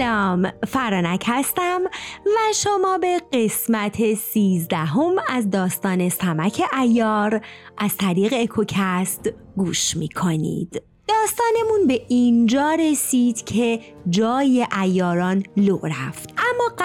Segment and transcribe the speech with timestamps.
[0.00, 1.80] سلام فرانک هستم
[2.26, 7.40] و شما به قسمت سیزدهم از داستان سمک ایار
[7.78, 16.39] از طریق اکوکست گوش می کنید داستانمون به اینجا رسید که جای ایاران لو رفت.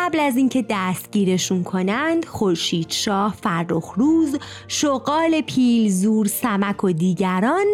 [0.06, 4.38] قبل از اینکه دستگیرشون کنند خورشید شاه فرخ روز
[4.68, 7.66] شغال پیل زور سمک و دیگران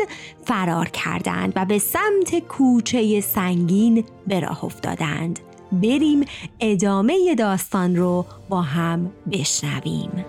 [0.46, 5.40] فرار کردند و به سمت کوچه سنگین به راه افتادند.
[5.72, 6.26] بریم
[6.60, 10.26] ادامه داستان رو با هم بشنویم.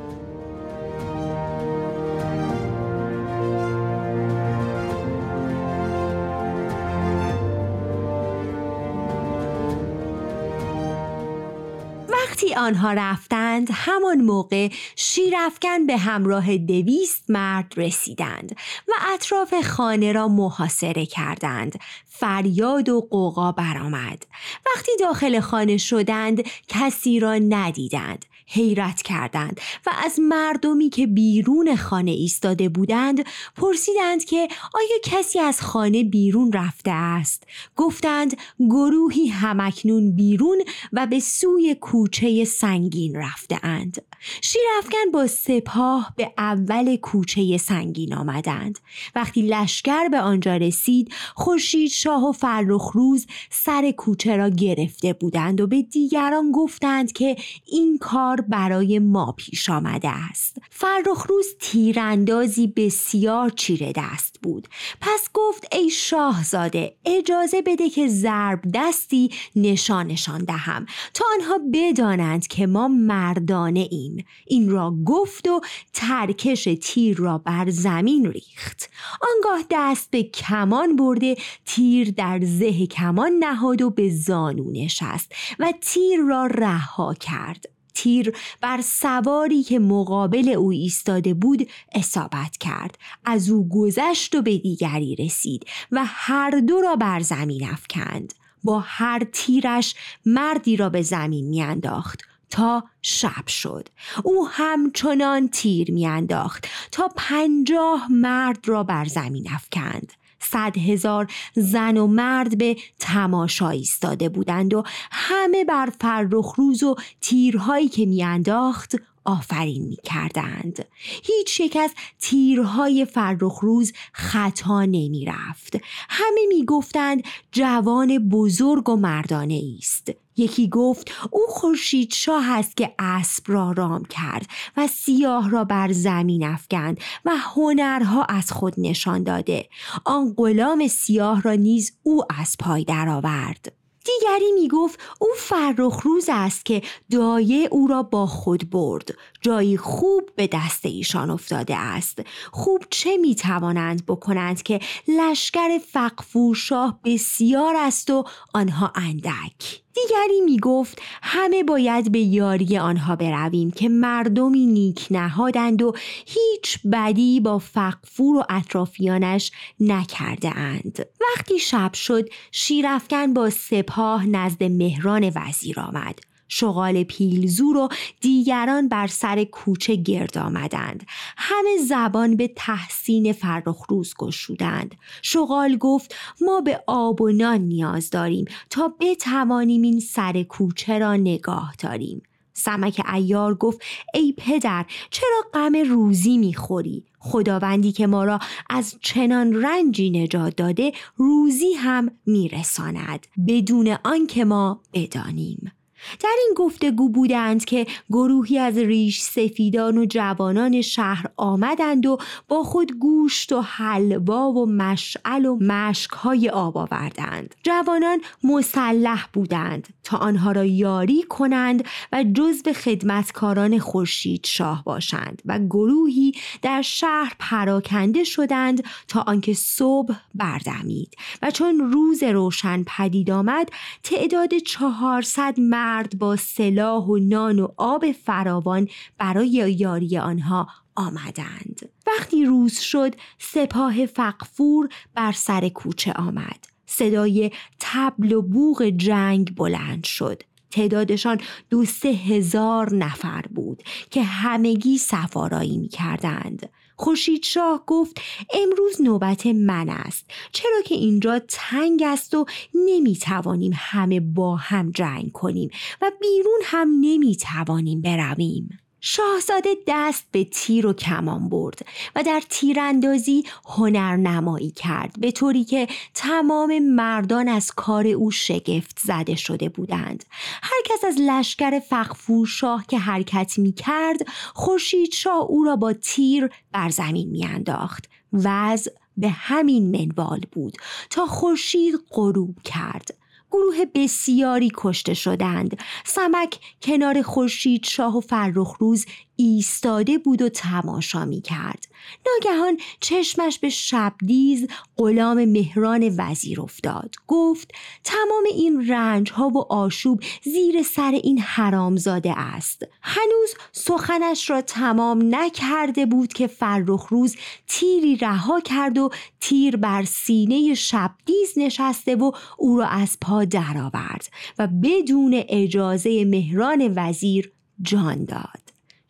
[12.33, 18.57] وقتی آنها رفتند همان موقع شیرافکن به همراه دویست مرد رسیدند
[18.89, 21.79] و اطراف خانه را محاصره کردند.
[22.07, 24.27] فریاد و قوقا برآمد.
[24.67, 28.25] وقتی داخل خانه شدند کسی را ندیدند.
[28.47, 33.25] حیرت کردند و از مردمی که بیرون خانه ایستاده بودند
[33.57, 40.63] پرسیدند که آیا کسی از خانه بیرون رفته است؟ گفتند گروهی همکنون بیرون
[40.93, 44.03] و به سوی کوچه سنگین رفته اند.
[44.41, 48.79] شیرافکن با سپاه به اول کوچه سنگین آمدند.
[49.15, 55.61] وقتی لشکر به آنجا رسید خورشید شاه و فرخ روز سر کوچه را گرفته بودند
[55.61, 60.57] و به دیگران گفتند که این کار برای ما پیش آمده است.
[60.71, 64.69] فرخ روز تیراندازی بسیار چیره دست بود.
[65.01, 70.87] پس گفت ای شاهزاده اجازه بده که ضرب دستی نشانشان دهم.
[71.15, 74.25] تا آنها بدانند که ما مردانه ایم.
[74.47, 75.61] این را گفت و
[75.93, 78.91] ترکش تیر را بر زمین ریخت.
[79.35, 85.73] آنگاه دست به کمان برده تیر در زه کمان نهاد و به زانو نشست و
[85.81, 87.72] تیر را رها کرد.
[87.95, 92.99] تیر بر سواری که مقابل او ایستاده بود اصابت کرد.
[93.25, 98.35] از او گذشت و به دیگری رسید و هر دو را بر زمین افکند.
[98.65, 99.95] با هر تیرش
[100.27, 103.89] مردی را به زمین میانداخت تا شب شد.
[104.25, 110.13] او همچنان تیر میانداخت تا پنجاه مرد را بر زمین افکند.
[110.43, 116.95] صد هزار زن و مرد به تماشا ایستاده بودند و همه بر فرخ روز و
[117.21, 120.85] تیرهایی که میانداخت آفرین می کردند.
[121.23, 125.77] هیچ یک از تیرهای فرخ روز خطا نمی رفت.
[126.09, 127.23] همه می گفتند
[127.53, 130.22] جوان بزرگ و مردانه است.
[130.37, 135.93] یکی گفت او خورشید شاه است که اسب را رام کرد و سیاه را بر
[135.93, 139.69] زمین افکند و هنرها از خود نشان داده.
[140.05, 143.73] آن غلام سیاه را نیز او از پای درآورد.
[144.05, 149.15] دیگری می گفت او فرخ روز است که دایه او را با خود برد.
[149.41, 152.23] جایی خوب به دست ایشان افتاده است.
[152.53, 158.25] خوب چه می توانند بکنند که لشکر فقفور شاه بسیار است و
[158.55, 165.83] آنها اندک؟ دیگری می گفت همه باید به یاری آنها برویم که مردمی نیک نهادند
[165.83, 165.93] و
[166.27, 171.07] هیچ بدی با فقفور و اطرافیانش نکرده اند.
[171.21, 176.32] وقتی شب شد شیرفکن با سپاه نزد مهران وزیر آمد.
[176.55, 177.89] شغال پیلزور و
[178.21, 181.07] دیگران بر سر کوچه گرد آمدند.
[181.37, 184.95] همه زبان به تحسین فرخروز گشودند.
[185.23, 191.17] شغال گفت ما به آب و نان نیاز داریم تا بتوانیم این سر کوچه را
[191.17, 192.23] نگاه داریم.
[192.53, 193.83] سمک ایار گفت
[194.15, 198.39] ای پدر چرا غم روزی می‌خوری؟ خداوندی که ما را
[198.71, 203.27] از چنان رنجی نجات داده روزی هم میرساند.
[203.49, 205.73] بدون آنکه ما بدانیم.
[206.21, 212.19] در این گفتگو بودند که گروهی از ریش سفیدان و جوانان شهر آمدند و
[212.49, 217.55] با خود گوشت و حلوا و مشعل و مشکهای آب آوردند.
[217.63, 225.59] جوانان مسلح بودند تا آنها را یاری کنند و جزو خدمتکاران خورشید شاه باشند و
[225.59, 226.33] گروهی
[226.63, 233.69] در شهر پراکنده شدند تا آنکه صبح بردمید و چون روز روشن پدید آمد
[234.03, 241.89] تعداد چهارصد مرد مرد با سلاح و نان و آب فراوان برای یاری آنها آمدند.
[242.07, 246.67] وقتی روز شد سپاه فقفور بر سر کوچه آمد.
[246.87, 247.51] صدای
[247.81, 250.43] تبل و بوغ جنگ بلند شد.
[250.71, 251.41] تعدادشان
[251.71, 256.71] دو سه هزار نفر بود که همگی سفارایی می کردند
[257.03, 258.21] خوشید شاه گفت
[258.55, 260.31] امروز نوبت من است.
[260.53, 265.71] چرا که اینجا تنگ است و نمی‌توانیم همه با هم جنگ کنیم
[266.03, 268.79] و بیرون هم نمی‌توانیم برویم.
[269.05, 275.89] شاهزاده دست به تیر و کمان برد و در تیراندازی هنرنمایی کرد به طوری که
[276.15, 280.25] تمام مردان از کار او شگفت زده شده بودند.
[280.63, 284.19] هر کس از لشکر فخفور شاه که حرکت می کرد
[284.55, 290.77] خورشید شاه او را با تیر بر زمین می انداخت وضع به همین منوال بود
[291.11, 293.22] تا خورشید غروب کرد.
[293.53, 295.79] گروه بسیاری کشته شدند.
[296.05, 299.07] سمک کنار خورشید شاه و فرخ روز
[299.43, 301.87] ایستاده بود و تماشا می کرد.
[302.27, 304.67] ناگهان چشمش به شبدیز
[304.97, 307.15] غلام مهران وزیر افتاد.
[307.27, 307.73] گفت
[308.05, 312.83] تمام این رنج ها و آشوب زیر سر این حرامزاده است.
[313.03, 317.37] هنوز سخنش را تمام نکرده بود که فرخ روز
[317.67, 319.11] تیری رها کرد و
[319.41, 324.29] تیر بر سینه شبدیز نشسته و او را از پا درآورد
[324.59, 327.53] و بدون اجازه مهران وزیر
[327.83, 328.62] جان داد.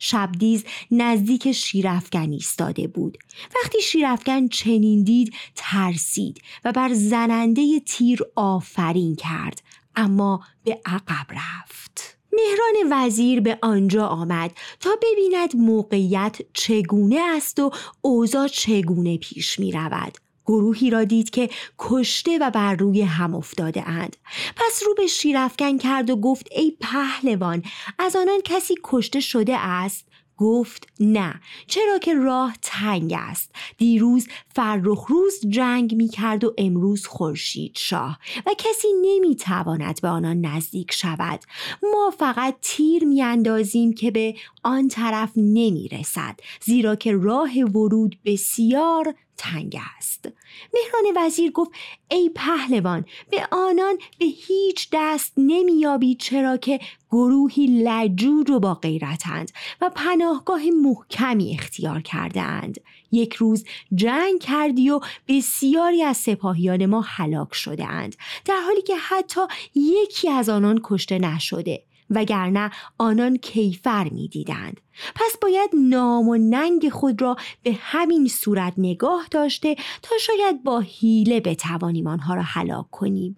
[0.03, 3.17] شبدیز نزدیک شیرافگن ایستاده بود
[3.55, 9.61] وقتی شیرافگن چنین دید ترسید و بر زننده تیر آفرین کرد
[9.95, 17.71] اما به عقب رفت مهران وزیر به آنجا آمد تا ببیند موقعیت چگونه است و
[18.01, 20.17] اوضاع چگونه پیش می رود.
[20.45, 21.49] گروهی را دید که
[21.79, 24.17] کشته و بر روی هم افتاده اند.
[24.55, 27.63] پس رو به شیرفگن کرد و گفت ای پهلوان
[27.99, 30.05] از آنان کسی کشته شده است؟
[30.37, 33.51] گفت نه چرا که راه تنگ است.
[33.77, 40.07] دیروز فرخ روز جنگ می کرد و امروز خورشید شاه و کسی نمی تواند به
[40.07, 41.39] آنان نزدیک شود.
[41.83, 48.17] ما فقط تیر می اندازیم که به آن طرف نمی رسد زیرا که راه ورود
[48.25, 50.29] بسیار تنگ است
[50.73, 51.71] مهران وزیر گفت
[52.11, 56.79] ای پهلوان به آنان به هیچ دست نمیابی چرا که
[57.11, 59.51] گروهی لجوج و با غیرتند
[59.81, 62.79] و پناهگاه محکمی اختیار کرده اند.
[63.11, 63.65] یک روز
[63.95, 68.15] جنگ کردی و بسیاری از سپاهیان ما هلاک شده اند
[68.45, 69.41] در حالی که حتی
[69.75, 71.83] یکی از آنان کشته نشده
[72.15, 74.81] وگرنه آنان کیفر می دیدند.
[75.15, 80.79] پس باید نام و ننگ خود را به همین صورت نگاه داشته تا شاید با
[80.79, 83.37] حیله بتوانیم آنها را هلاک کنیم.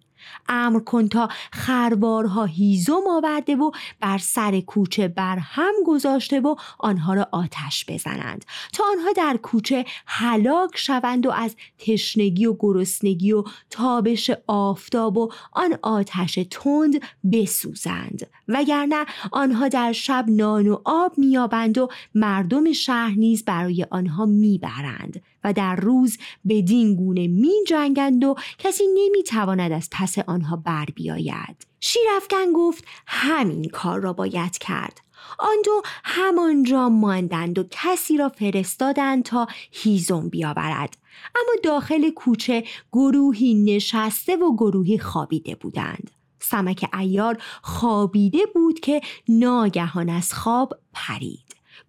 [0.50, 7.14] امر کن تا خربارها هیزم آورده و بر سر کوچه بر هم گذاشته و آنها
[7.14, 8.46] را آتش بزنند.
[8.74, 15.32] تا آنها در کوچه هلاک شوند و از تشنگی و گرسنگی و تابش آفتاب و
[15.52, 17.02] آن آتش تند
[17.32, 18.28] بسوزند.
[18.48, 25.22] وگرنه آنها در شب نان و آب میابند و مردم شهر نیز برای آنها می‌برند.
[25.46, 26.18] و در روز
[26.50, 31.68] بدین گونه می جنگند و کسی نمی تواند از پس آنها بر بیاید.
[31.80, 35.02] شیرفگن گفت همین کار را باید کرد.
[35.40, 40.98] آن دو همانجا ماندند و کسی را فرستادند تا هیزم بیاورد
[41.36, 42.64] اما داخل کوچه
[42.94, 51.45] گروهی نشسته و گروهی خوابیده بودند سمک ایار خوابیده بود که ناگهان از خواب پرید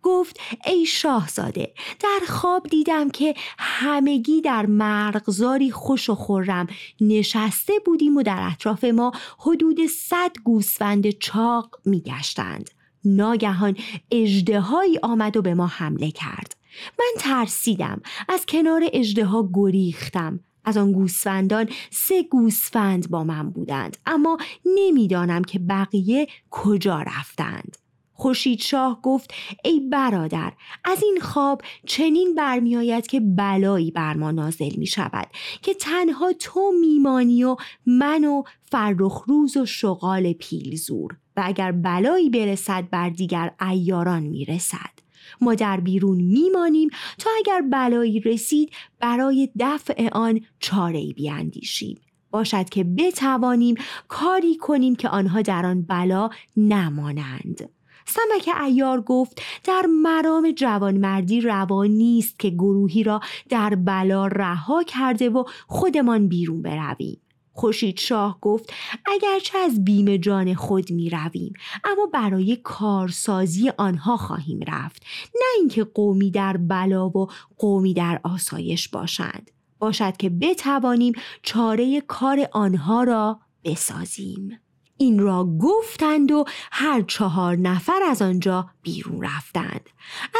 [0.06, 6.66] گفت ای شاهزاده در خواب دیدم که همگی در مرغزاری خوش و خورم
[7.00, 12.70] نشسته بودیم و در اطراف ما حدود صد گوسفند چاق میگشتند.
[13.04, 13.76] ناگهان
[14.10, 16.56] اجدهایی آمد و به ما حمله کرد.
[16.98, 20.40] من ترسیدم از کنار اجدها گریختم.
[20.64, 27.85] از آن گوسفندان سه گوسفند با من بودند اما نمی‌دانم که بقیه کجا رفتند.
[28.16, 30.52] خورشید شاه گفت ای برادر
[30.84, 35.26] از این خواب چنین برمیآید که بلایی بر ما نازل می شود
[35.62, 37.56] که تنها تو میمانی و
[37.86, 44.44] من و فرخ روز و شغال پیلزور و اگر بلایی برسد بر دیگر ایاران می
[44.44, 44.96] رسد.
[45.40, 52.84] ما در بیرون میمانیم تا اگر بلایی رسید برای دفع آن چاره بیاندیشیم باشد که
[52.84, 53.74] بتوانیم
[54.08, 57.68] کاری کنیم که آنها در آن بلا نمانند
[58.08, 65.28] سمک ایار گفت در مرام جوانمردی روان نیست که گروهی را در بلا رها کرده
[65.30, 67.20] و خودمان بیرون برویم.
[67.56, 68.72] خوشید شاه گفت
[69.06, 71.52] اگرچه از بیم جان خود می رویم
[71.84, 75.02] اما برای کارسازی آنها خواهیم رفت.
[75.34, 79.50] نه اینکه قومی در بلا و قومی در آسایش باشند.
[79.78, 84.58] باشد که بتوانیم چاره کار آنها را بسازیم.
[84.98, 89.90] این را گفتند و هر چهار نفر از آنجا بیرون رفتند.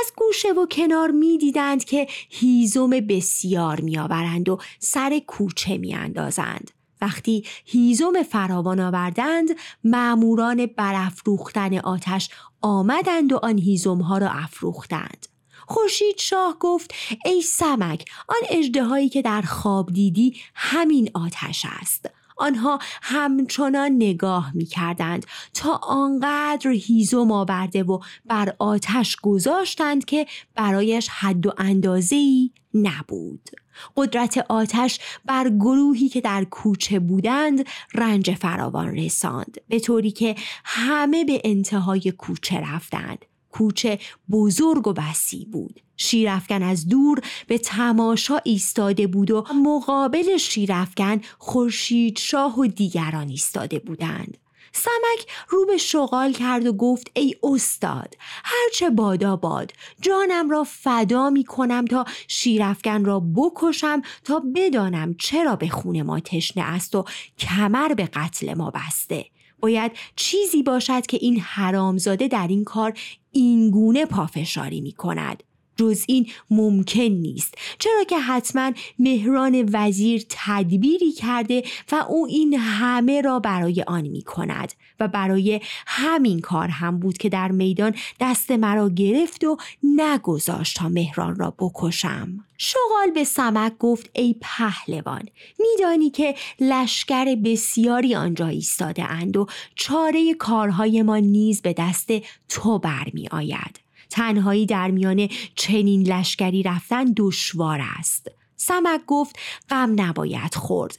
[0.00, 6.70] از گوشه و کنار می‌دیدند که هیزم بسیار میآورند و سر کوچه میاندازند.
[7.00, 9.48] وقتی هیزم فراوان آوردند
[9.84, 12.30] معموران برافروختن آتش
[12.62, 15.26] آمدند و آن هیزم ها را افروختند.
[15.66, 16.94] خورشید شاه گفت
[17.24, 22.10] ای سمک آن اجدهایی که در خواب دیدی همین آتش است.
[22.36, 31.08] آنها همچنان نگاه می کردند تا آنقدر هیزم آورده و بر آتش گذاشتند که برایش
[31.08, 33.50] حد و اندازه ای نبود.
[33.96, 37.64] قدرت آتش بر گروهی که در کوچه بودند
[37.94, 43.24] رنج فراوان رساند به طوری که همه به انتهای کوچه رفتند
[43.58, 43.98] کوچه
[44.30, 45.80] بزرگ و وسیع بود.
[45.96, 53.78] شیرافکن از دور به تماشا ایستاده بود و مقابل شیرافکن خورشید شاه و دیگران ایستاده
[53.78, 54.38] بودند.
[54.72, 61.30] سمک رو به شغال کرد و گفت ای استاد هرچه بادا باد جانم را فدا
[61.30, 67.04] می کنم تا شیرافکن را بکشم تا بدانم چرا به خون ما تشنه است و
[67.38, 69.35] کمر به قتل ما بسته.
[69.66, 72.92] باید چیزی باشد که این حرامزاده در این کار
[73.32, 75.42] اینگونه پافشاری می کند.
[75.76, 83.20] جز این ممکن نیست چرا که حتما مهران وزیر تدبیری کرده و او این همه
[83.20, 88.50] را برای آن می کند و برای همین کار هم بود که در میدان دست
[88.50, 92.44] مرا گرفت و نگذاشت تا مهران را بکشم.
[92.58, 100.34] شغال به سمک گفت ای پهلوان میدانی که لشکر بسیاری آنجا ایستاده اند و چاره
[100.34, 102.10] کارهای ما نیز به دست
[102.48, 108.30] تو برمی آید تنهایی در میان چنین لشکری رفتن دشوار است.
[108.56, 109.36] سمک گفت
[109.70, 110.98] غم نباید خورد.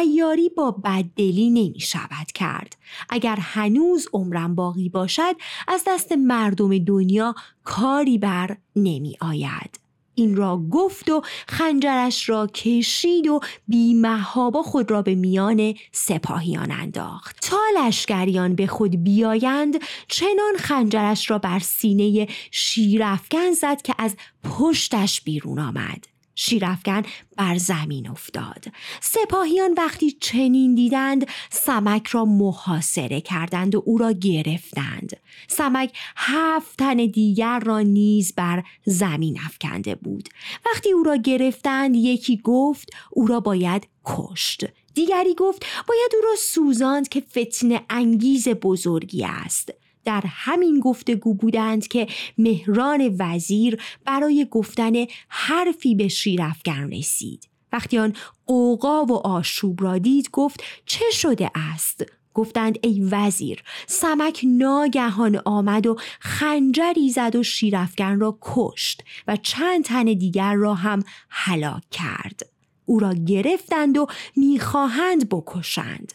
[0.00, 2.76] ایاری با بددلی نمی شود کرد.
[3.10, 5.36] اگر هنوز عمرم باقی باشد
[5.68, 7.34] از دست مردم دنیا
[7.64, 9.88] کاری بر نمی آید.
[10.18, 17.38] این را گفت و خنجرش را کشید و بیمهابا خود را به میان سپاهیان انداخت.
[17.42, 19.76] تا لشکریان به خود بیایند
[20.08, 26.17] چنان خنجرش را بر سینه شیرافکن زد که از پشتش بیرون آمد.
[26.40, 27.02] شیرافکن
[27.36, 28.64] بر زمین افتاد.
[29.00, 35.16] سپاهیان وقتی چنین دیدند سمک را محاصره کردند و او را گرفتند.
[35.48, 40.28] سمک هفت تن دیگر را نیز بر زمین افکنده بود.
[40.66, 44.64] وقتی او را گرفتند یکی گفت او را باید کشت.
[44.94, 49.72] دیگری گفت باید او را سوزاند که فتنه انگیز بزرگی است.
[50.08, 52.06] در همین گفتگو بودند که
[52.38, 54.92] مهران وزیر برای گفتن
[55.28, 57.48] حرفی به شیرافگن رسید.
[57.72, 58.12] وقتی آن
[58.46, 65.86] قوقا و آشوب را دید گفت چه شده است؟ گفتند ای وزیر سمک ناگهان آمد
[65.86, 72.46] و خنجری زد و شیرافگن را کشت و چند تن دیگر را هم هلاک کرد.
[72.84, 76.12] او را گرفتند و می‌خواهند بکشند.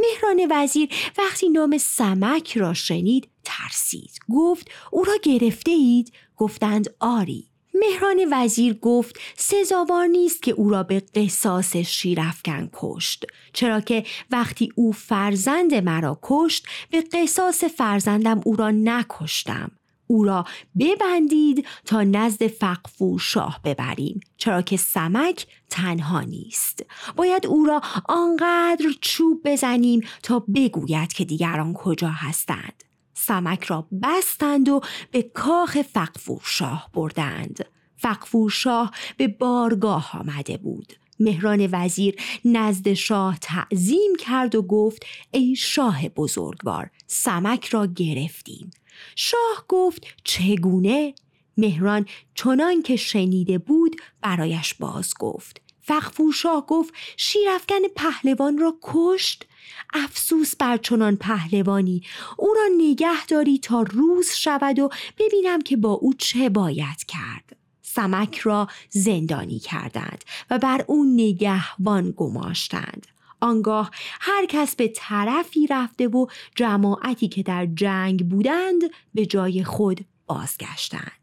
[0.00, 4.18] مهران وزیر وقتی نام سمک را شنید ترسید.
[4.34, 7.48] گفت او را گرفته اید گفتند آری.
[7.74, 13.24] مهران وزیر گفت سزاوار نیست که او را به قصاص شیرفکن کشت.
[13.52, 19.70] چرا که وقتی او فرزند مرا کشت به قصاص فرزندم او را نکشتم.
[20.06, 20.44] او را
[20.78, 26.84] ببندید تا نزد فقفور شاه ببریم چرا که سمک تنها نیست.
[27.16, 32.84] باید او را آنقدر چوب بزنیم تا بگوید که دیگران کجا هستند.
[33.14, 34.80] سمک را بستند و
[35.10, 37.64] به کاخ فقفور شاه بردند.
[37.96, 40.92] فقفور شاه به بارگاه آمده بود.
[41.20, 48.70] مهران وزیر نزد شاه تعظیم کرد و گفت ای شاه بزرگوار سمک را گرفتیم.
[49.16, 51.14] شاه گفت چگونه؟
[51.56, 55.60] مهران چنان که شنیده بود برایش باز گفت.
[55.80, 59.46] فقفور شاه گفت شیرفکن پهلوان را کشت؟
[59.94, 62.02] افسوس بر چنان پهلوانی
[62.38, 67.56] او را نگه داری تا روز شود و ببینم که با او چه باید کرد.
[67.82, 73.06] سمک را زندانی کردند و بر او نگهبان گماشتند.
[73.42, 78.82] آنگاه هر کس به طرفی رفته و جماعتی که در جنگ بودند
[79.14, 81.22] به جای خود بازگشتند.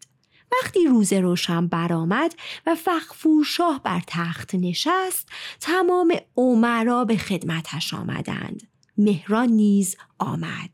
[0.51, 2.35] وقتی روز روشن برآمد
[2.65, 8.67] و فخفور شاه بر تخت نشست تمام عمرا به خدمتش آمدند.
[8.97, 10.69] مهران نیز آمد.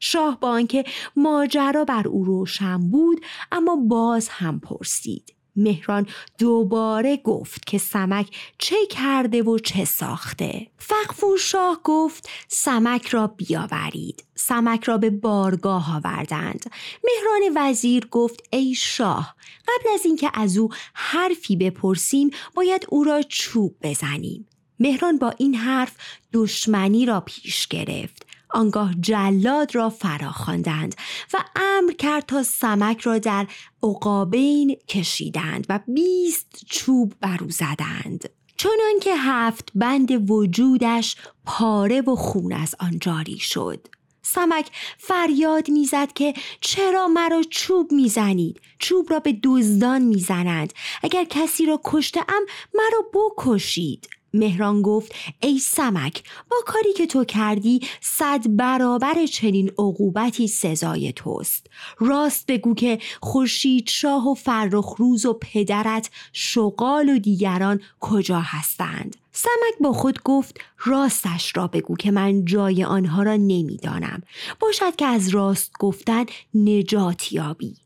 [0.00, 0.84] شاه با آنکه
[1.16, 5.37] ماجرا بر او روشن بود اما باز هم پرسید.
[5.58, 6.06] مهران
[6.38, 10.66] دوباره گفت که سمک چه کرده و چه ساخته.
[10.78, 14.24] فقفور شاه گفت سمک را بیاورید.
[14.34, 16.70] سمک را به بارگاه آوردند.
[17.04, 19.36] مهران وزیر گفت ای شاه
[19.68, 24.48] قبل از اینکه از او حرفی بپرسیم باید او را چوب بزنیم.
[24.80, 25.96] مهران با این حرف
[26.32, 28.27] دشمنی را پیش گرفت.
[28.50, 30.94] آنگاه جلاد را فرا خواندند
[31.32, 33.46] و امر کرد تا سمک را در
[33.82, 38.30] عقابین کشیدند و بیست چوب برو زدند.
[38.56, 43.86] چنان که هفت بند وجودش پاره و خون از آن جاری شد.
[44.22, 50.72] سمک فریاد می‌زد که چرا مرا چوب می‌زنید؟ چوب را به دزدان می‌زنند.
[51.02, 52.42] اگر کسی را کشته ام
[52.74, 54.08] مرا بکشید.
[54.34, 61.66] مهران گفت ای سمک با کاری که تو کردی صد برابر چنین عقوبتی سزای توست.
[61.98, 69.16] راست بگو که خورشید شاه و فرخ روز و پدرت شغال و دیگران کجا هستند؟
[69.32, 74.22] سمک با خود گفت راستش را بگو که من جای آنها را نمی‌دانم.
[74.60, 77.76] باشد که از راست گفتن نجات یابی.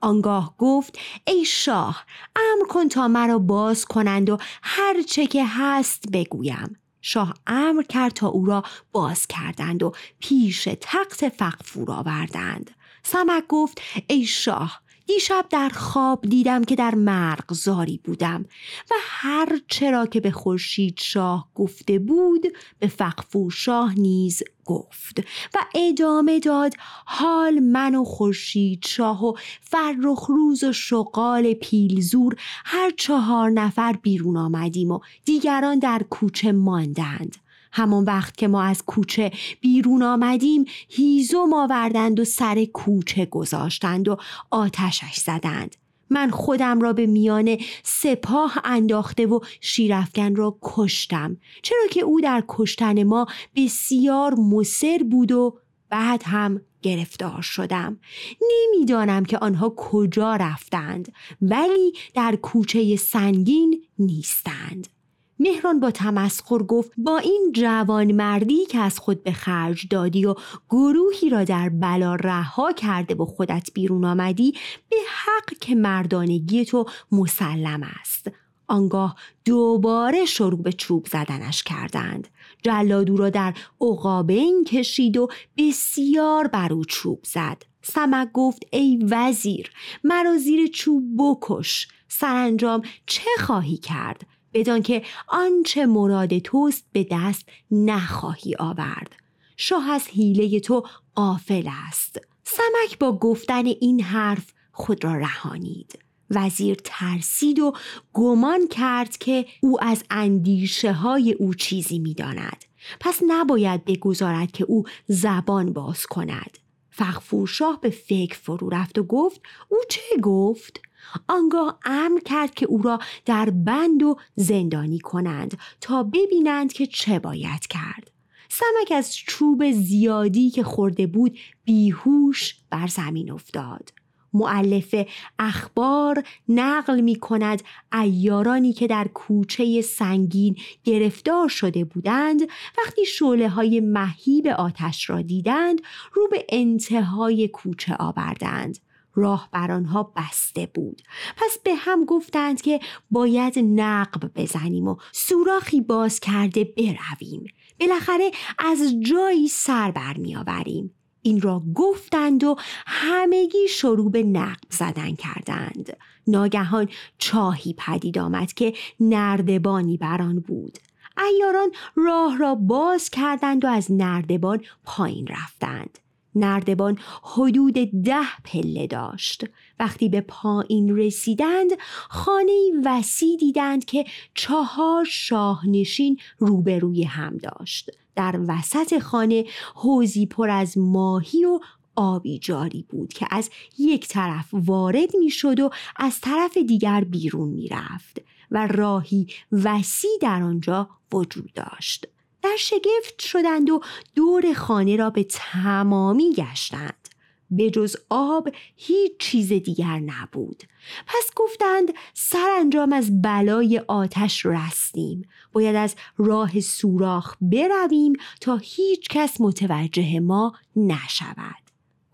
[0.00, 2.04] آنگاه گفت ای شاه
[2.36, 6.76] امر کن تا مرا باز کنند و هر چه که هست بگویم.
[7.02, 8.62] شاه امر کرد تا او را
[8.92, 12.70] باز کردند و پیش تخت فقفور آوردند.
[13.02, 18.44] سمک گفت ای شاه دیشب در خواب دیدم که در مرغزاری بودم
[18.90, 22.46] و هر چرا که به خورشید شاه گفته بود
[22.78, 25.18] به فقفور شاه نیز گفت
[25.54, 26.74] و ادامه داد
[27.06, 34.36] حال من و خورشید شاه و فرخ روز و شغال پیلزور هر چهار نفر بیرون
[34.36, 37.36] آمدیم و دیگران در کوچه ماندند.
[37.76, 44.16] همان وقت که ما از کوچه بیرون آمدیم هیزم آوردند و سر کوچه گذاشتند و
[44.50, 45.76] آتشش زدند.
[46.10, 51.36] من خودم را به میان سپاه انداخته و شیرفگن را کشتم.
[51.62, 55.58] چرا که او در کشتن ما بسیار مصر بود و
[55.90, 58.00] بعد هم گرفتار شدم.
[58.42, 64.95] نمی‌دانم که آنها کجا رفتند ولی در کوچه سنگین نیستند.
[65.38, 70.34] مهران با تمسخر گفت با این جوان مردی که از خود به خرج دادی و
[70.70, 74.54] گروهی را در بلا رها کرده و خودت بیرون آمدی
[74.88, 78.30] به حق که مردانگی تو مسلم است.
[78.68, 82.28] آنگاه دوباره شروع به چوب زدنش کردند.
[82.62, 87.62] جلادو را در عقابین کشید و بسیار بر او چوب زد.
[87.82, 89.70] سمک گفت ای وزیر
[90.04, 91.88] مرا زیر چوب بکش.
[92.08, 99.16] سرانجام چه خواهی کرد؟ بدان که آنچه مراد توست به دست نخواهی آورد.
[99.56, 102.20] شاه از حیله تو قافل است.
[102.44, 105.98] سمک با گفتن این حرف خود را رهانید.
[106.30, 107.72] وزیر ترسید و
[108.12, 112.64] گمان کرد که او از اندیشه های او چیزی می‌داند.
[113.00, 116.58] پس نباید بگذارد که او زبان باز کند.
[116.90, 120.80] فخفورشاه به فکر فرو رفت و گفت او چه گفت؟
[121.28, 127.18] آنگاه امر کرد که او را در بند و زندانی کنند تا ببینند که چه
[127.18, 128.10] باید کرد.
[128.48, 133.92] سمک از چوب زیادی که خورده بود بیهوش بر زمین افتاد.
[134.36, 134.94] معلف
[135.38, 142.42] اخبار نقل می کند ایارانی که در کوچه سنگین گرفتار شده بودند
[142.78, 145.80] وقتی شعله های مهیب آتش را دیدند
[146.12, 148.78] رو به انتهای کوچه آوردند.
[149.16, 151.02] راه بر آنها بسته بود.
[151.36, 157.44] پس به هم گفتند که باید نقب بزنیم و سوراخی باز کرده برویم.
[157.80, 165.96] بالاخره از جایی سر برمیآوریم این را گفتند و همگی شروع به نقب زدن کردند.
[166.26, 170.78] ناگهان چاهی پدید آمد که نردبانی بر آن بود.
[171.18, 175.98] ایاران راه را باز کردند و از نردبان پایین رفتند.
[176.36, 179.44] نردبان حدود ده پله داشت
[179.80, 181.70] وقتی به پایین رسیدند
[182.08, 189.44] خانه وسیع دیدند که چهار شاهنشین روبروی هم داشت در وسط خانه
[189.74, 191.60] حوزی پر از ماهی و
[191.96, 197.48] آبی جاری بود که از یک طرف وارد می شد و از طرف دیگر بیرون
[197.48, 198.20] می رفت
[198.50, 202.06] و راهی وسیع در آنجا وجود داشت.
[202.46, 203.80] در شگفت شدند و
[204.14, 207.08] دور خانه را به تمامی گشتند.
[207.50, 210.62] به جز آب هیچ چیز دیگر نبود.
[211.06, 215.28] پس گفتند سرانجام از بلای آتش رستیم.
[215.52, 221.62] باید از راه سوراخ برویم تا هیچ کس متوجه ما نشود.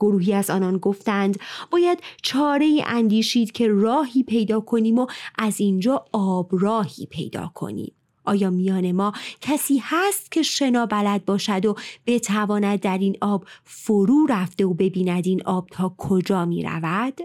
[0.00, 1.38] گروهی از آنان گفتند
[1.70, 5.06] باید چاره اندیشید که راهی پیدا کنیم و
[5.38, 7.94] از اینجا آب راهی پیدا کنیم.
[8.24, 11.74] آیا میان ما کسی هست که شنا بلد باشد و
[12.06, 17.20] بتواند در این آب فرو رفته و ببیند این آب تا کجا می رود؟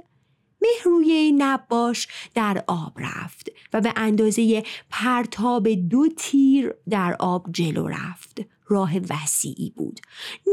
[0.62, 8.42] مهروی نباش در آب رفت و به اندازه پرتاب دو تیر در آب جلو رفت.
[8.70, 10.00] راه وسیعی بود.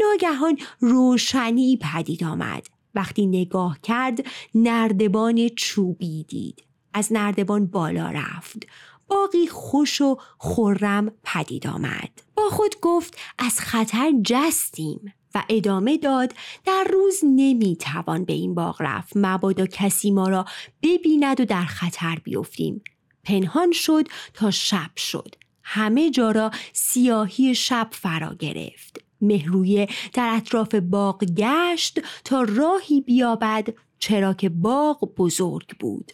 [0.00, 2.66] ناگهان روشنی پدید آمد.
[2.94, 6.64] وقتی نگاه کرد نردبان چوبی دید.
[6.94, 8.66] از نردبان بالا رفت.
[9.08, 12.10] باقی خوش و خورم پدید آمد.
[12.34, 16.32] با خود گفت از خطر جستیم و ادامه داد
[16.64, 20.44] در روز نمی‌توان به این باغ رفت مبادا کسی ما را
[20.82, 22.82] ببیند و در خطر بیفتیم.
[23.24, 25.34] پنهان شد تا شب شد.
[25.62, 29.00] همه جا را سیاهی شب فرا گرفت.
[29.20, 36.12] مهرویه در اطراف باغ گشت تا راهی بیابد چرا که باغ بزرگ بود.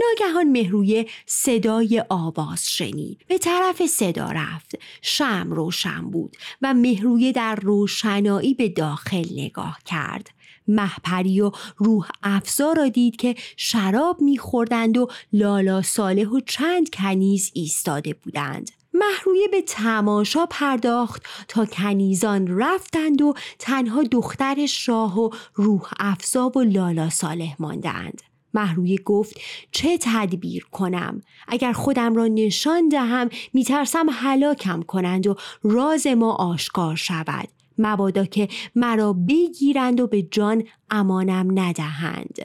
[0.00, 3.24] ناگهان مهرویه صدای آواز شنید.
[3.28, 4.74] به طرف صدا رفت.
[5.02, 10.30] شم روشن بود و مهرویه در روشنایی به داخل نگاه کرد.
[10.68, 17.50] محپری و روح افزا را دید که شراب میخوردند و لالا صالح و چند کنیز
[17.54, 18.70] ایستاده بودند.
[18.94, 26.60] محرویه به تماشا پرداخت تا کنیزان رفتند و تنها دختر شاه و روح افزا و
[26.60, 28.22] لالا صالح ماندند
[28.54, 36.06] محرویه گفت چه تدبیر کنم؟ اگر خودم را نشان دهم میترسم هلاکم کنند و راز
[36.06, 37.48] ما آشکار شود.
[37.78, 42.38] مبادا که مرا بگیرند و به جان امانم ندهند.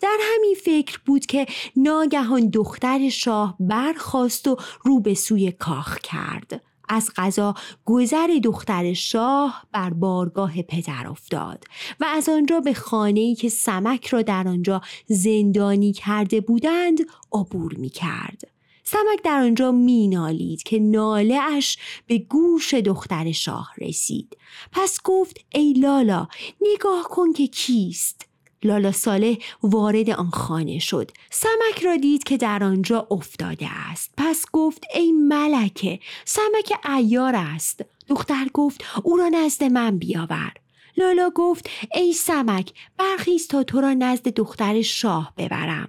[0.00, 1.46] در همین فکر بود که
[1.76, 6.62] ناگهان دختر شاه برخواست و رو به سوی کاخ کرد.
[6.92, 11.64] از غذا گذر دختر شاه بر بارگاه پدر افتاد
[12.00, 16.98] و از آنجا به خانه‌ای که سمک را در آنجا زندانی کرده بودند
[17.32, 18.42] عبور می کرد.
[18.84, 24.36] سمک در آنجا می نالید که ناله اش به گوش دختر شاه رسید.
[24.72, 26.28] پس گفت ای لالا
[26.60, 28.31] نگاه کن که کیست؟
[28.64, 31.10] لالا صالح وارد آن خانه شد.
[31.30, 34.10] سمک را دید که در آنجا افتاده است.
[34.16, 37.84] پس گفت ای ملکه سمک ایار است.
[38.08, 40.52] دختر گفت او را نزد من بیاور.
[40.96, 45.88] لالا گفت ای سمک برخیز تا تو را نزد دختر شاه ببرم.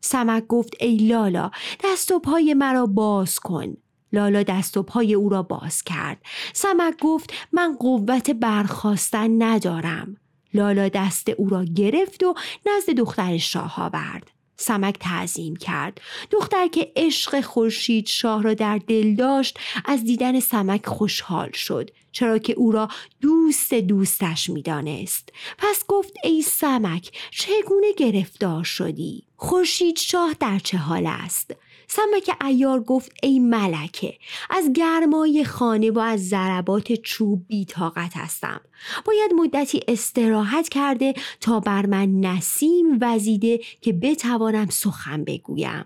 [0.00, 1.50] سمک گفت ای لالا
[1.84, 3.76] دست و پای مرا باز کن.
[4.12, 6.18] لالا دست و پای او را باز کرد.
[6.52, 10.16] سمک گفت من قوت برخواستن ندارم.
[10.54, 12.34] لالا دست او را گرفت و
[12.66, 14.30] نزد دختر شاه آورد.
[14.56, 16.00] سمک تعظیم کرد.
[16.30, 22.38] دختر که عشق خورشید شاه را در دل داشت از دیدن سمک خوشحال شد چرا
[22.38, 22.88] که او را
[23.20, 25.28] دوست دوستش می‌دانست.
[25.58, 31.54] پس گفت ای سمک چگونه گرفتار شدی؟ خورشید شاه در چه حال است؟
[31.88, 34.14] سمک ایار گفت ای ملکه
[34.50, 38.60] از گرمای خانه و از ضربات چوب بیتاقت هستم.
[39.04, 45.84] باید مدتی استراحت کرده تا بر من نسیم وزیده که بتوانم سخن بگویم.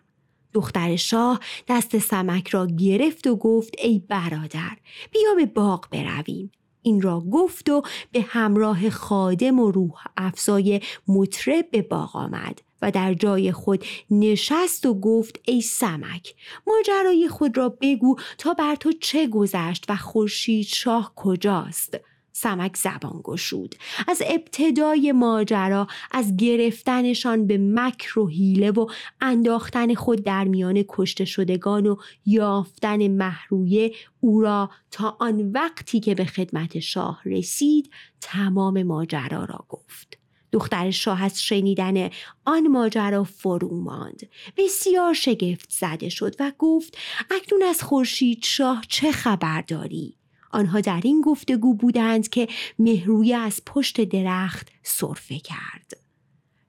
[0.53, 4.77] دختر شاه دست سمک را گرفت و گفت ای برادر
[5.11, 6.51] بیا به باغ برویم.
[6.83, 7.83] این را گفت و
[8.13, 12.63] به همراه خادم و روح افزای مطرب به باغ آمد.
[12.83, 16.35] و در جای خود نشست و گفت ای سمک
[16.67, 21.97] ماجرای خود را بگو تا بر تو چه گذشت و خورشید شاه کجاست.
[22.39, 23.75] سمک زبان گشود.
[24.09, 28.87] از ابتدای ماجرا از گرفتنشان به مکر و حیله و
[29.21, 36.15] انداختن خود در میان کشته شدگان و یافتن محرویه او را تا آن وقتی که
[36.15, 40.26] به خدمت شاه رسید تمام ماجرا را گفت.
[40.53, 42.11] دختر شاه از شنیدن
[42.45, 44.29] آن ماجرا فرو ماند.
[44.57, 46.99] بسیار شگفت زده شد و گفت
[47.31, 50.17] اکنون از خورشید شاه چه خبر داری؟
[50.51, 55.93] آنها در این گفتگو بودند که مهرویه از پشت درخت صرفه کرد.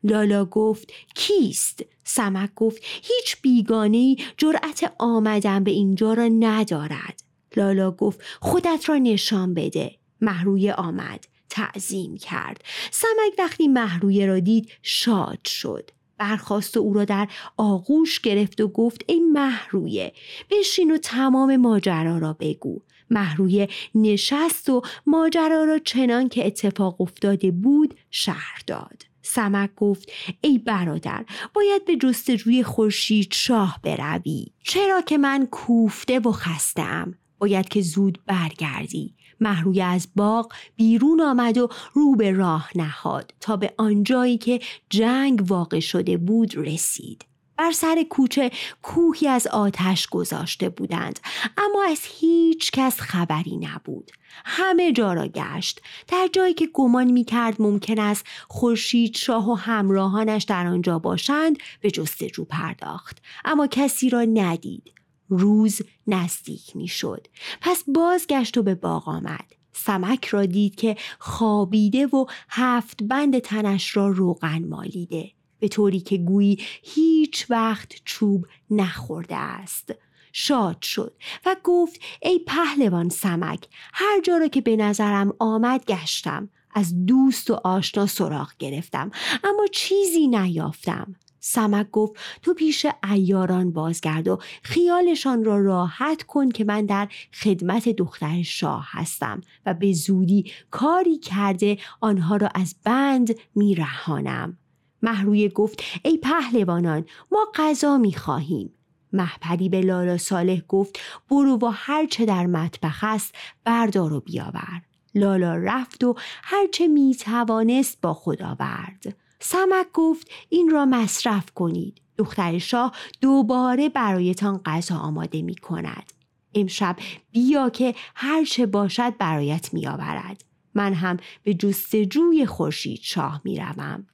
[0.03, 7.23] لالا گفت کیست؟ سمک گفت هیچ بیگانه جرأت آمدن به اینجا را ندارد.
[7.57, 9.95] لالا گفت خودت را نشان بده.
[10.21, 11.25] محرویه آمد.
[11.49, 12.63] تعظیم کرد.
[12.91, 15.91] سمک وقتی محرویه را دید شاد شد.
[16.17, 20.13] برخواست و او را در آغوش گرفت و گفت ای محرویه
[20.49, 22.81] بشین و تمام ماجرا را بگو.
[23.09, 29.03] محرویه نشست و ماجرا را چنان که اتفاق افتاده بود شهر داد.
[29.21, 34.45] سمک گفت ای برادر باید به جستجوی خورشید شاه بروی.
[34.63, 39.16] چرا که من کوفته و خستم باید که زود برگردی.
[39.39, 45.43] محروی از باغ بیرون آمد و رو به راه نهاد تا به آنجایی که جنگ
[45.47, 47.25] واقع شده بود رسید.
[47.57, 51.19] بر سر کوچه کوهی از آتش گذاشته بودند
[51.57, 54.11] اما از هیچ کس خبری نبود.
[54.45, 55.81] همه جا را گشت.
[56.07, 61.57] در جایی که گمان می کرد ممکن است خورشید شاه و همراهانش در آنجا باشند
[61.81, 63.17] به جستجو پرداخت.
[63.45, 64.96] اما کسی را ندید.
[65.29, 67.27] روز نزدیک می شد
[67.61, 69.45] پس بازگشت و به باغ آمد.
[69.73, 76.17] سمک را دید که خوابیده و هفت بند تنش را روغن مالیده به طوری که
[76.17, 79.93] گویی هیچ وقت چوب نخورده است.
[80.33, 86.49] شاد شد و گفت ای پهلوان سمک هر جا را که به نظرم آمد گشتم.
[86.77, 89.11] از دوست و آشنا سراغ گرفتم
[89.43, 91.15] اما چیزی نیافتم.
[91.47, 97.89] سمک گفت تو پیش ایاران بازگرد و خیالشان را راحت کن که من در خدمت
[97.89, 104.57] دختر شاه هستم و به زودی کاری کرده آنها را از بند میرهانم
[105.01, 108.73] محروی گفت ای پهلوانان ما غذا می خواهیم.
[109.13, 114.81] محپری به لالا صالح گفت برو و هرچه در مطبخ است بردار و بیاور.
[115.15, 119.26] لالا رفت و هرچه می توانست با خود آورد.
[119.39, 122.01] سمک گفت این را مصرف کنید.
[122.17, 126.13] دختر شاه دوباره برایتان غذا آماده می کند.
[126.55, 126.95] امشب
[127.31, 130.43] بیا که هرچه باشد برایت می آورد.
[130.75, 134.07] من هم به جستجوی خورشید شاه می روم.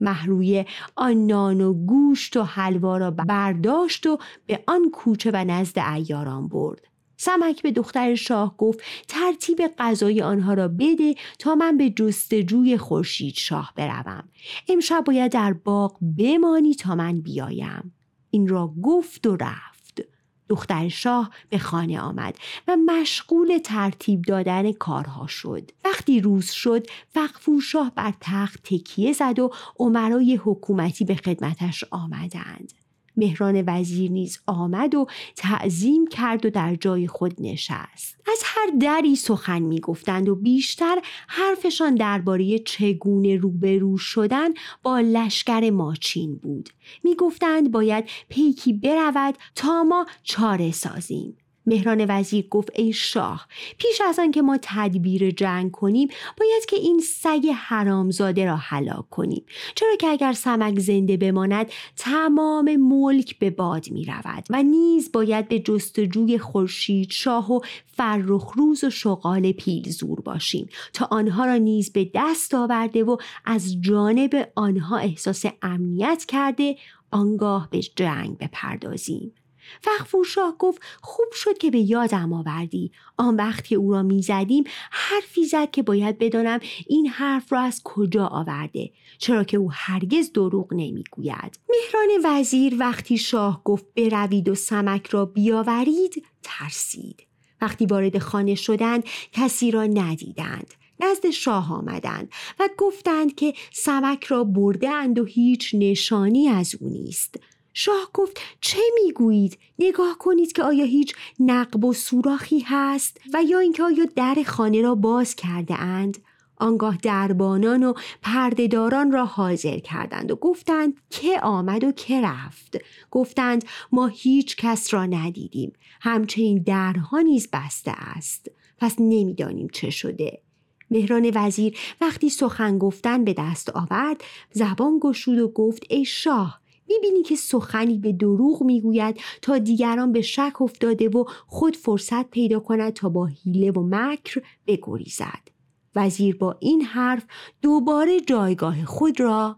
[0.00, 5.78] محرویه آن نان و گوشت و حلوا را برداشت و به آن کوچه و نزد
[5.78, 6.91] ایاران برد
[7.24, 13.34] سمک به دختر شاه گفت ترتیب غذای آنها را بده تا من به جستجوی خورشید
[13.34, 14.28] شاه بروم.
[14.68, 17.94] امشب باید در باغ بمانی تا من بیایم.
[18.30, 20.00] این را گفت و رفت.
[20.48, 22.36] دختر شاه به خانه آمد
[22.68, 25.70] و مشغول ترتیب دادن کارها شد.
[25.84, 32.81] وقتی روز شد فقفور شاه بر تخت تکیه زد و عمرای حکومتی به خدمتش آمدند.
[33.16, 38.16] مهران وزیر نیز آمد و تعظیم کرد و در جای خود نشست.
[38.32, 40.98] از هر دری سخن می گفتند و بیشتر
[41.28, 44.48] حرفشان درباره چگونه روبرو شدن
[44.82, 46.68] با لشکر ماچین بود.
[47.04, 51.36] می گفتند باید پیکی برود تا ما چاره سازیم.
[51.66, 53.46] مهران وزیر گفت ای شاه
[53.78, 56.08] پیش از آن که ما تدبیر جنگ کنیم
[56.40, 59.44] باید که این سگ حرامزاده را هلاک کنیم.
[59.74, 65.48] چرا که اگر سمک زنده بماند تمام ملک به باد می رود و نیز باید
[65.48, 71.56] به جستجوی خورشید شاه و فرخ روز و شغال پیل زور باشیم تا آنها را
[71.56, 76.76] نیز به دست آورده و از جانب آنها احساس امنیت کرده
[77.10, 79.32] آنگاه به جنگ بپردازیم.
[79.80, 82.92] فخفور شاه گفت خوب شد که به یادم آوردی.
[83.16, 87.82] آن وقت که او را می‌زدیم حرفی زد که باید بدانم این حرف را از
[87.84, 88.90] کجا آورده.
[89.18, 95.24] چرا که او هرگز دروغ نمی‌گوید مهران وزیر وقتی شاه گفت بروید و سمک را
[95.24, 97.26] بیاورید ترسید.
[97.60, 100.74] وقتی وارد خانه شدند کسی را ندیدند.
[101.00, 106.88] نزد شاه آمدند و گفتند که سمک را برده اند و هیچ نشانی از او
[106.88, 107.36] نیست.
[107.74, 113.58] شاه گفت چه می‌گویید؟ نگاه کنید که آیا هیچ نقب و سوراخی هست و یا
[113.58, 116.18] اینکه آیا در خانه را باز کرده اند؟
[116.56, 122.78] آنگاه دربانان و پردهداران را حاضر کردند و گفتند که آمد و که رفت؟
[123.10, 128.50] گفتند ما هیچ کس را ندیدیم همچنین درها نیز بسته است.
[128.78, 130.42] پس نمی‌دانیم چه شده.
[130.90, 136.61] مهران وزیر وقتی سخن گفتن به دست آورد زبان گشود و گفت ای شاه
[136.92, 142.60] می‌بینی که سخنی به دروغ می‌گوید تا دیگران به شک افتاده و خود فرصت پیدا
[142.60, 145.48] کند تا با حیله و مکر بگریزد.
[145.96, 147.26] وزیر با این حرف
[147.62, 149.56] دوباره جایگاه خود را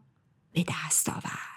[0.52, 1.53] به دست آورد.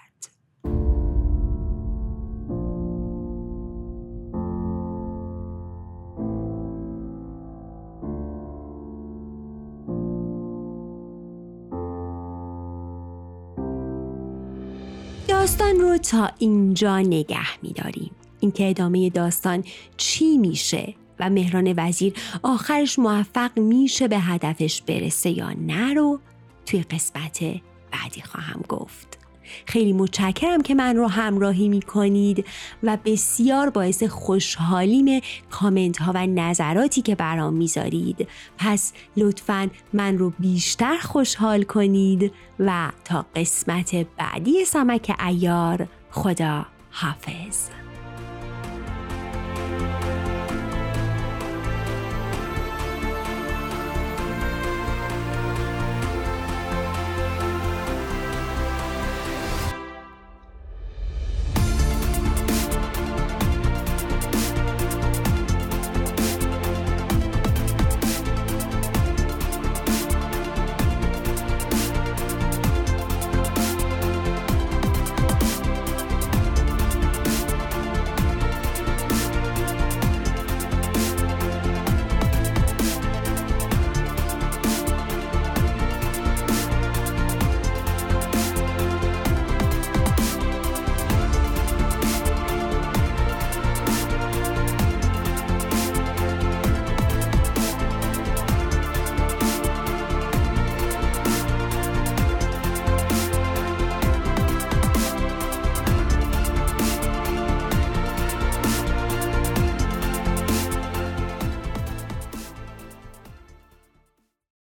[15.58, 18.10] داستان رو تا اینجا نگه میداریم.
[18.40, 19.64] اینکه ادامه داستان
[19.96, 26.20] چی میشه و مهران وزیر آخرش موفق میشه به هدفش برسه یا نه رو
[26.66, 27.38] توی قسمت
[27.90, 29.17] بعدی خواهم گفت.
[29.66, 32.46] خیلی متشکرم که من رو همراهی می کنید
[32.82, 38.28] و بسیار باعث خوشحالیم کامنت ها و نظراتی که برام می‌ذارید.
[38.58, 47.77] پس لطفا من رو بیشتر خوشحال کنید و تا قسمت بعدی سمک ایار خدا حافظ.